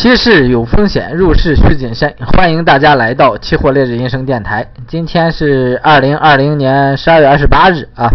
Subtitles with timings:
[0.00, 2.10] 期市有风险，入市需谨慎。
[2.34, 4.66] 欢迎大家来到期货烈日人生电台。
[4.88, 8.08] 今天是二零二零年十二月二十八日啊，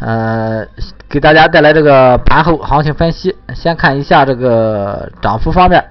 [0.00, 0.66] 呃，
[1.06, 3.36] 给大家带来这个盘后行情分析。
[3.54, 5.84] 先看一下这个涨幅方面，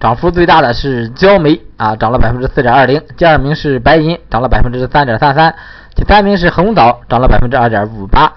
[0.00, 2.98] 涨幅最大的是焦煤啊，涨了百分之四点二零。
[3.18, 5.54] 第二名是白银，涨了百分之三点三三。
[5.94, 8.32] 第三名是红枣，涨了百分之二点五八。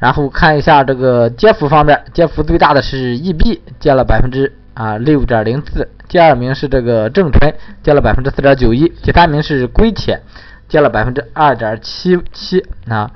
[0.00, 5.86] 然后看一下这个跌幅方面，跌幅最大的是易币，跌了百分之啊六点零四。
[6.08, 8.88] 第二名是这个正纯，跌了百分之四点九一。
[9.02, 10.20] 第三名是硅铁，
[10.68, 12.64] 跌了百分之二点七七。
[12.88, 13.10] 啊，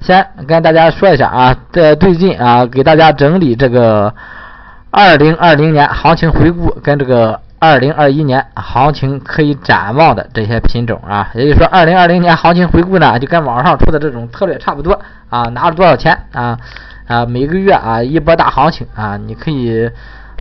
[0.00, 4.14] 先跟大家说一下啊，在最近啊，给大家整理这个
[4.90, 15.00] 二零二零年行情回顾跟这个二零二一年行情可以展望的这些品种啊，也就是说二零二零年行情回顾呢，就跟网上出的这种策略差不多。
[15.28, 16.58] 啊，拿了多少钱啊？
[17.06, 19.90] 啊，每个月啊一波大行情啊，你可以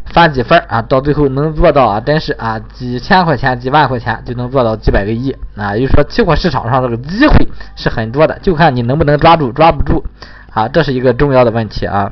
[0.06, 5.76] 翻几番啊，到最后能做到啊，真是啊几千块钱、几万块钱就能做到几百个亿啊。
[5.76, 10.06] 也就是说，期货市场上这个机会是很多的，就看你能不能抓住，抓不住
[10.54, 12.12] 啊，这是一个重要的问题啊。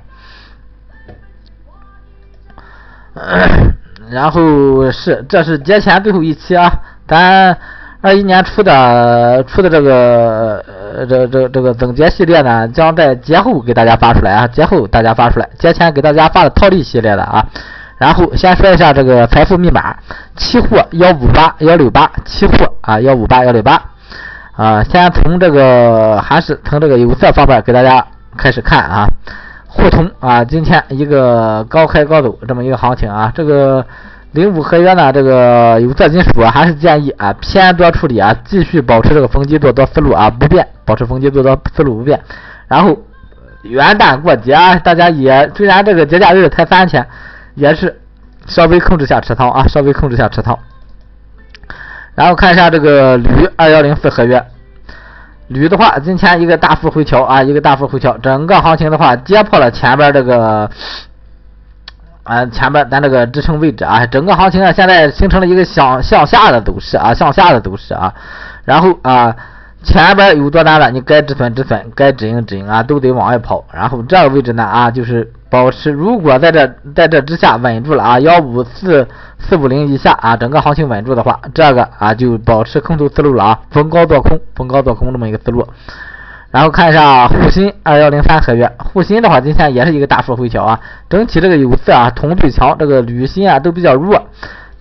[4.14, 6.72] 然后是，这是节前最后一期啊，
[7.08, 7.58] 咱。
[8.06, 10.62] 二一年出的出的这个
[11.08, 17.46] 这这这个总结系列呢，将在节后给大家发出来啊，节后大家发出来，节前给大家发的套利系列的啊。
[17.98, 19.96] 然后先说一下这个财富密码，
[20.36, 23.82] 期货幺五八幺六八，期货啊幺五八幺六八
[24.58, 24.84] 啊。
[24.84, 28.06] 先从这个还是从这个有色方面给大家
[28.36, 29.08] 开始看啊，
[29.74, 33.86] 互通啊，今天一个高开高走这么一个行情啊，这个。
[34.34, 42.20] 零五合约呢，这个有色金属还是建议啊偏多处理啊，继续保持这个逢低做多思路啊不变，保持逢低做多思路不变。
[42.68, 42.98] 然后
[43.62, 47.08] 元旦过节，大家也虽然这个节假日才三天，
[47.54, 48.02] 也是
[48.48, 50.58] 稍微控制下持仓啊，稍微控制下持仓。
[52.16, 54.44] 然后看一下这个铝二幺零四合约，
[55.54, 60.70] 铝的话今天一个大幅回调啊，一个大幅回调，整个行情的话跌破了前边这个。
[62.24, 68.14] 啊，前边咱这个支撑位置啊，整个行情啊，现在形成了一个向向下的走势啊，向下的走势啊。
[68.64, 69.36] 然后啊，
[69.84, 73.64] 前边有多单了，你该止损止损，该止盈止盈啊，都得往外跑。
[73.74, 79.08] 然后这个位置呢啊，就是保持，如果在这在这之下稳住了啊，幺五四
[79.40, 85.68] 四五零以下啊，整个行情稳住的话，这个啊就保持空头思路了啊，逢高做空，逢高做空这么一个思路。
[86.50, 90.80] 然后看一下沪深二幺零三合约，沪深的话今天也是一个大幅回调啊，
[91.10, 94.28] 整体这个有色啊铜最强，这个铝锌啊都比较弱，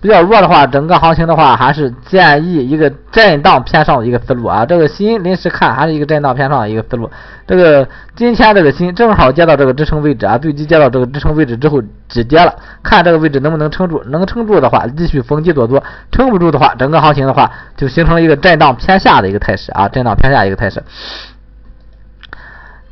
[0.03, 7.09] 比较弱的话，整个行情的话还是建议一个震荡偏上的一个思路啊，这个新临时看还是一个震荡偏上的一个思路，
[7.47, 12.53] 这个今天这个新正好接到这个支撑位置啊，最低接到这个支撑位置之后止跌了，
[12.83, 15.81] 看这个位置能不能撑住，能撑住的话继续逢低做多，
[16.11, 20.83] 撑不住的话，整个行情的话就形成了一个震荡偏下的一个态势啊，震荡偏下一个态势。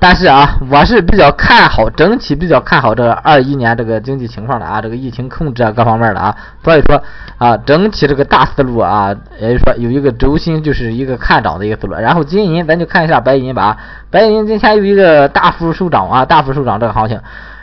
[0.03, 6.99] 但是啊，我是比较看好整体，比较看好这个二一年这个经济情况的啊，这个疫情控制啊各方面的啊，所以说
[7.37, 11.93] 啊，整体这个大思路啊，也就是说有一个轴心，就是一个看涨的一个思路。
[11.93, 13.77] 然后金银，咱就看一下白银吧，
[14.09, 17.21] 白银今天有一个大幅收涨啊，大幅收涨这个行情。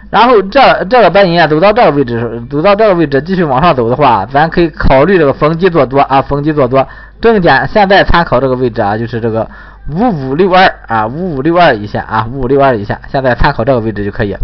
[0.09, 6.87] 然后这这个白银啊，走到这个位置，走到这个位置继续往上走的话，咱可以考虑这个逢低做多啊，逢低做多。
[7.21, 9.50] 重点现在参考这个位置啊，就是这个。
[9.91, 14.37] 五五六二啊，五五六二一下啊，五五六二一下，现在参考这个位置就可以。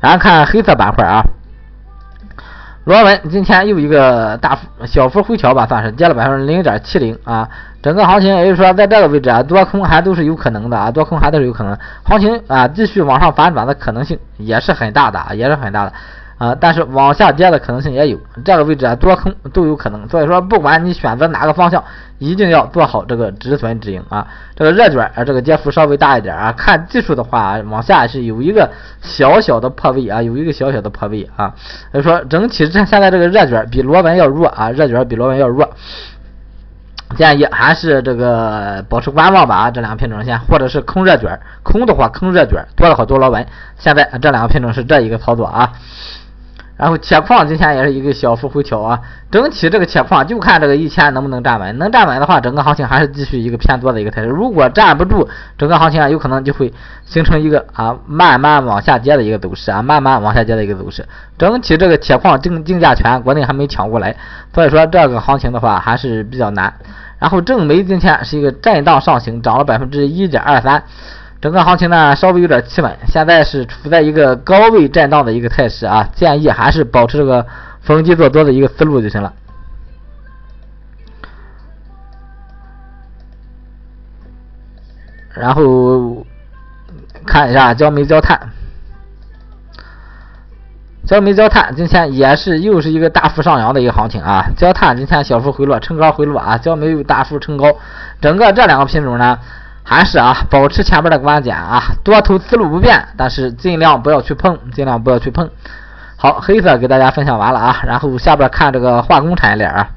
[0.00, 1.22] 然后看黑色板块啊，
[2.84, 7.48] 螺纹今天又一个大幅小幅回调吧，算是跌了百分之零点七零啊。
[7.82, 15.92] 整个行情也就是说，在这个位置啊，多空还都是有可能的啊，多空还都是有可能，行情啊继续往上反转的可能性也是很大的，也是很大的。
[16.36, 21.82] 啊，但是往下跌的可能性也有，这个位置啊多空都有可能，所以说不管你选择哪个方向，
[22.18, 24.26] 一定要做好这个止损止盈啊。
[24.56, 28.68] 这个热卷啊，这个跌幅稍微大一点啊，看技术的话，往下是有一个
[29.00, 31.54] 小小的破位啊，有一个小小的破位啊。
[31.92, 35.70] 所以说整体这现在这个热卷比螺纹要弱啊，热卷比螺纹要弱，
[37.16, 43.46] 建议还是这个保持观望吧啊，这两个品种先，或者是空热卷，空的话空热卷，多了好多螺纹。
[43.78, 45.72] 现在这两个品种是这一个操作啊。
[46.76, 49.00] 然后铁矿今天也是一个小幅回调啊，
[49.30, 54.28] 整体这个铁矿就看这个一千能不能站稳，能站稳的话，整个行情还是继续一个偏多的一个态势。
[54.28, 56.72] 如果站不住，整个行情啊有可能就会
[57.04, 61.06] 形成一个啊慢慢往下跌的一个走势啊，慢慢往下跌的一个走势。
[61.38, 64.16] 整体这个铁矿竞竞价权国内还没抢过来，
[64.52, 66.74] 所以说这个行情的话还是比较难。
[67.20, 70.82] 然后正煤今天是一个震荡上行，涨了百分之一点二三。
[71.44, 77.46] 整个行情呢稍微有点企稳，现在是处在一个高位震荡的一个态势啊，建议还是保持这个
[77.82, 79.30] 逢低做多的一个思路就行了。
[85.34, 86.24] 然后
[87.26, 88.40] 看一下焦煤焦炭。
[91.04, 97.76] 焦煤焦炭今天也是又是一个大幅上扬的一个行情啊，焦炭今天小幅回落，冲高回落啊，焦煤又大幅冲高，
[98.22, 99.38] 整个这两个品种呢，
[99.86, 105.48] 还是啊保持前边的观点啊，多头思路不变，但是尽量不要去碰，尽量不要去碰。
[106.16, 109.88] 好，黑色给大家分享完了啊，然后下边看这个化工产业链啊。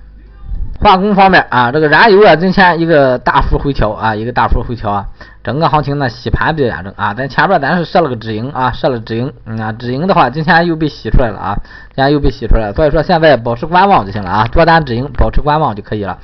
[0.79, 5.05] 化工方面啊，这个燃油啊，今天一个大幅回调啊，一个大幅回调啊，
[5.43, 7.15] 整个行情呢洗盘比较严重啊。
[7.15, 11.57] 咱前边咱是设了个止盈啊，设了止盈，啊，止盈的话，今天又被洗出来了啊，
[11.95, 16.19] 今天又被洗出来了，所以说现在保持观望就行了啊，多单止盈，保持观望就可以了。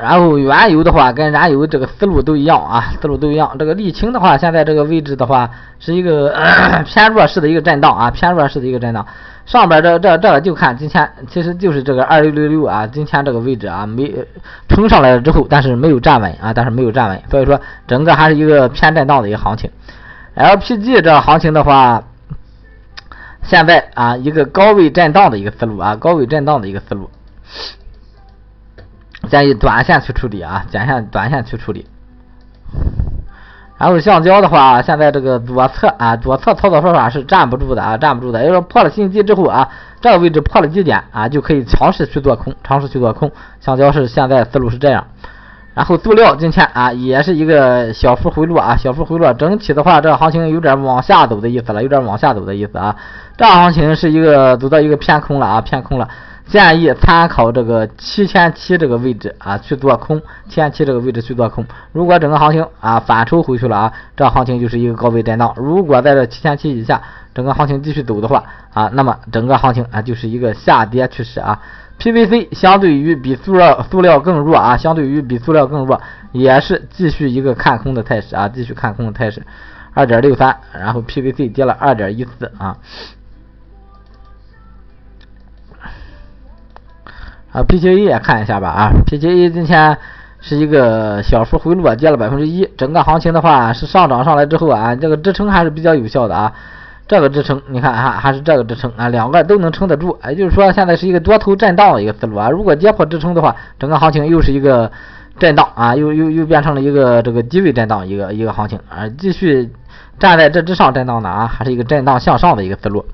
[0.00, 3.54] 然后原油的话，跟燃油这个思路都一样啊，思路都一样。
[3.58, 6.34] 这个沥青的话，现在这个位置的话，是一个
[6.86, 9.06] 偏弱势的一个震荡啊，偏弱势的一个震荡。
[9.46, 14.14] 上边这这这就看今天，其实就是这个二六六六啊，今天这个位置啊，没
[14.68, 19.70] 冲上来了之后，但是没有站稳啊，但是没有站稳，所以说整个还是一个偏震荡的一个行情。
[20.36, 22.04] LPG 这行情的话，
[23.42, 27.10] 现在啊一个高位震荡的一个思路啊，高位震荡的一个思路，
[29.28, 31.86] 建议短线去处理啊，短线短线去处理。
[33.78, 38.44] 然后橡胶的话，现在这个左侧啊，左侧操作方法是站不住的啊，站不住的。
[38.44, 39.66] 要说破了新低之后啊，
[40.02, 43.32] 这个位置破了低点啊，就可以尝试去做空，尝试去做空。
[43.58, 45.06] 橡胶是现在思路是这样。
[45.72, 49.32] 然后塑料今天啊，也是一个小幅回落啊，小幅回落。
[49.32, 52.94] 整体的话，这个行情有点往下走的意思了，有点往下走的意思啊。
[53.38, 56.06] 这行情是一个走到一个偏空了啊，偏空了。
[56.50, 61.64] 建议参考这个七千七这个位置啊去做空，七千七这个位置去做空。
[61.92, 65.54] 如果整个行情啊反抽回去了啊，这行情就是一个高位震荡。
[65.56, 67.00] 如果在这七千七以下，
[67.32, 68.42] 整个行情继续走的话
[68.74, 71.60] 啊，那么整个行情啊就是一个下跌趋势啊。
[72.00, 76.00] PVC 相对于比塑料塑料更弱啊，相对于比塑料更弱，
[76.32, 79.46] 也是继续一个看空的态势啊，继续看空的态势。
[79.94, 82.76] 二点六三，然后 PVC 跌了二点一四啊。
[87.52, 89.98] 啊，PQA 也看一下吧啊，PQA 今天
[90.40, 92.68] 是一个小幅回落，跌了百分之一。
[92.76, 96.52] 整个行情的话是上涨上来之后啊，这个支撑还是比较有效的啊。
[97.08, 100.16] 这个支撑你看哈，还是这个支撑啊，两个都能撑得住。
[100.28, 102.48] 也就是说现在是一个多头震荡的一个思路啊。
[102.48, 104.92] 如果跌破支撑的话，整个行情又是一个
[105.36, 109.68] 震荡啊，又又又变成了一个这个低位震荡一个一个行情啊，继续
[110.20, 113.04] 站在这之上震荡的啊，还是一个震荡向上的一个思路。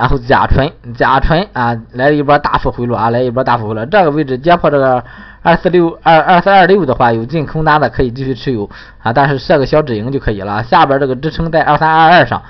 [0.00, 3.84] 然后甲醇，甲醇啊，来了一波大幅回落啊，来一波大幅回落。
[3.84, 5.04] 这个位置跌破这个
[5.42, 8.66] 二四六二二四二六的话，有进空单的可以继续持有
[9.02, 10.62] 啊，但是设个小止盈就可以了。
[10.62, 12.42] 下边这个支撑在二三二二上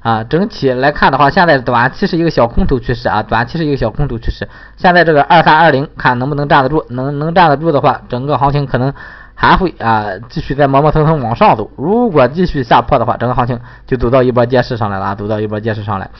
[0.00, 4.46] 啊，整体来看的话，现在短期是一个小空头趋势啊，短期是一个小空头趋势。
[4.76, 8.92] 现在这个二三二零，看能不能站得住，能能站得住的话，整个行情可能。
[9.40, 16.10] 还会啊继续再磨磨蹭蹭往上走，如果继续下破的话，整个行情就走到一波跌势上来了，走到一波跌势上来，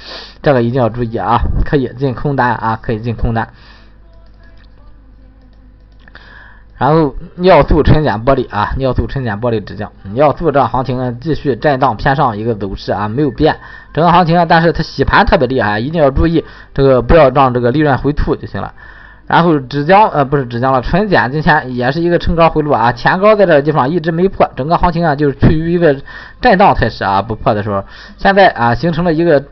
[0.40, 3.48] 这个一定要注意啊，可以进空单啊，可以进空单。
[6.76, 13.56] 然后尿素沉减玻璃啊，尿素沉减玻璃止降，尿素这行情继续震荡偏上一个走势啊，没有变，
[13.92, 18.72] 整个行情啊，但是它洗盘特别厉害，一定要注意这个不要让这个利润回吐就行了。
[19.28, 25.94] 然后纸浆呃不是纸浆了，纯碱今天也是一个冲高回落啊，前高在这个地方一直没破，整个行情啊就是处于一个
[26.40, 27.84] 震荡态势啊，不破的时候，
[28.16, 29.44] 现在啊形成了一个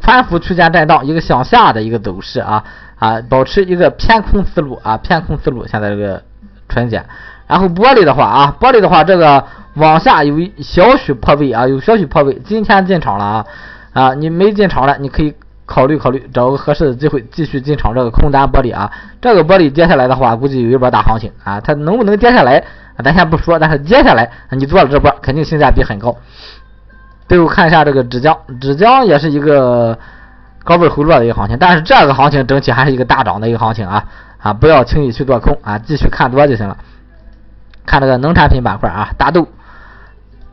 [0.00, 2.64] 反复区间震荡，一个向下的一个走势啊
[2.98, 6.22] 啊，保持一个偏空思路啊，偏空思路，现在这个
[6.70, 7.04] 纯碱，
[7.46, 9.44] 然后玻璃的话啊，玻璃的话这个
[9.74, 13.46] 往下有一小许破位啊，有小许破位，今天进场了啊
[13.92, 15.34] 啊，你没进场了，你可以。
[15.66, 18.90] 考虑考虑，找个合适的机会继续进场这个空单玻璃啊。
[19.20, 21.60] 这个玻璃跌下来的话，估计有一波大行情啊。
[21.60, 22.62] 它能不能跌下来，
[23.04, 26.16] 咱先不说，但是跌下来，你做了这波，肯定性价比很高。
[27.28, 29.98] 最后看一下这个纸浆，纸浆也是一个
[30.62, 34.04] 高位回落的一个行情，但是这个行情整体还是一个大涨的一个行情啊
[34.38, 34.52] 啊！
[34.52, 36.76] 不要轻易去做空啊，继续看多就行了。
[37.84, 39.48] 看这个农产品板块啊，大豆，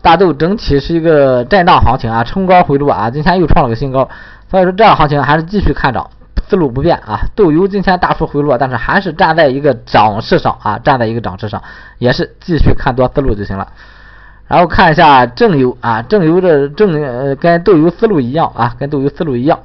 [0.02, 4.10] 大豆整体是一个震荡行情啊，冲高回落啊，今天又创了个新高。
[4.54, 6.12] 所以说，这样行情还是继续看涨，
[6.48, 7.22] 思路不变啊。
[7.36, 11.64] 豆油今天大幅回落，但是还是站在一个涨势上啊，站在一个涨势上，
[11.98, 13.70] 也是继续看多思路就行了。
[14.46, 19.58] 然后看一下正油啊，正油的正呃跟豆油思路一样啊，跟豆油思路一样。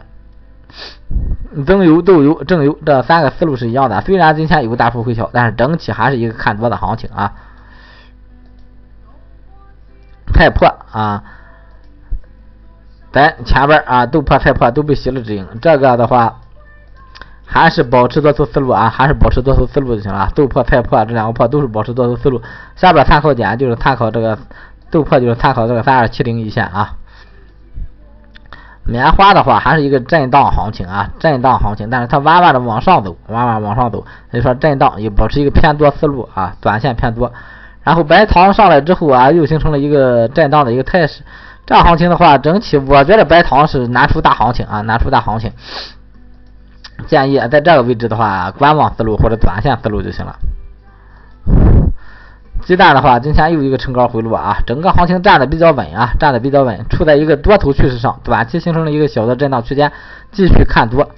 [1.67, 4.01] 增油、豆油、正油这三个思路是一样的。
[4.01, 7.35] 虽然今天有大幅回调，但是整体还是一个看多的行情啊。
[10.33, 11.23] 太破啊，
[13.13, 16.41] 咱前边啊都破菜破都被洗了止盈，这个的话
[17.47, 20.31] 还是保持多头思路啊，还是保持多头思路就行了。
[20.35, 22.43] 豆破菜破这两个破都是保持多头思路，
[22.77, 24.39] 下边参考点就是参考这个
[24.91, 26.95] 豆破就是参考这个三二七零一线啊。
[28.85, 37.33] 棉花的话还是一个震荡行情啊，震荡行情，但是它慢慢的往上走，慢慢往上走，所以说震荡也保持一个偏多思路啊，短线偏多。
[37.83, 41.23] 然后白糖上来之后啊，又形成了一个震荡的一个态势。
[41.69, 45.53] 这样行情的话，整体我觉得白糖是难出大行情啊，难出大行情。
[47.07, 50.37] 建议在这个位置的话，观望思路或者短线思路就行了。
[52.63, 59.93] 鸡蛋的话，今天又一个冲高回落啊，整个行情站的比较稳啊，站的比较稳，处在一个多头趋势上，短期形成了一个小的震荡区间，
[60.33, 61.11] 继续看多。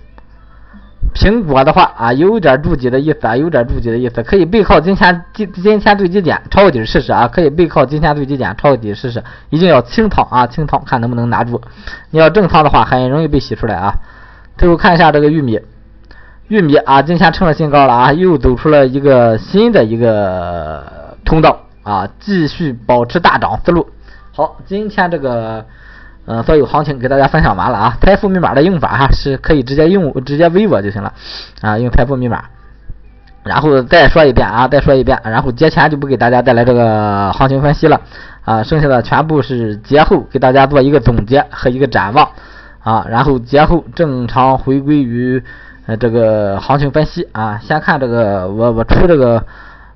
[1.15, 11.61] 苹果的话啊，有点筑底的意思啊，有点筑底的意思，可以背靠今天今今天最低点抄底试试啊，可以背靠今天最低点抄底试试，一定要清仓啊，清仓看能不能拿住。
[12.11, 13.95] 你要正仓的话，很容易被洗出来啊。
[14.57, 15.61] 最后看一下这个玉米。
[16.49, 23.89] 玉米啊，今天创了新高了啊，又走出了一个新的一个通道啊，继续保持大涨思路。
[24.33, 25.65] 好，今天这个
[26.27, 31.13] 呃所有行情给大家分享完了啊，财富密码的用法哈是可以直接用直接微我就行了
[31.61, 32.45] 啊，用财富密码。
[33.43, 38.01] 然后再说一遍啊，再说一遍，然后节前就不给大家带来这个行情分析了
[38.45, 42.29] 啊，剩下的全部是节后给大家做一个总结和一个展望
[42.83, 45.43] 啊，然后节后正常回归于。
[45.87, 49.43] 呃，这个行情分析啊，先看这个，我我出这个，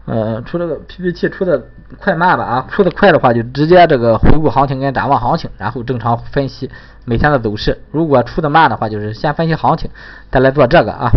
[0.07, 1.67] 呃，出这个 PPT 出的
[1.99, 6.71] 快慢吧啊，出的快的话就直接这个回顾行情跟展望行情，然后正常分析
[7.07, 7.81] 每天的走势。
[7.91, 9.91] 如果出的慢的话，就是先分析行情，
[10.31, 11.11] 再来做这个啊。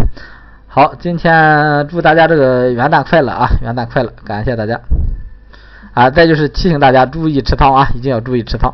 [0.67, 4.79] 好，今天祝大家这个元旦快乐啊，元旦快乐，感谢大家。
[5.94, 8.74] 啊，再就是提醒大家注意持仓啊，一定要注意持仓。